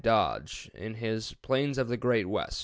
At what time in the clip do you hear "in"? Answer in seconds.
0.73-0.95